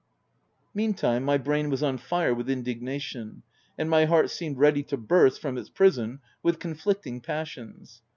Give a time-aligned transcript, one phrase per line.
[0.73, 3.43] Meantime, my brain was on fire with indig nation,
[3.77, 8.01] and my heart seemed ready to burst from its prison with conflicting passions.